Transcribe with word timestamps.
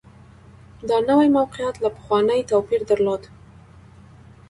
دا 0.89 0.97
نوي 1.09 1.27
موقعیت 1.37 1.75
له 1.83 1.89
پخواني 1.97 2.41
توپیر 2.51 2.81
درلود 2.89 3.23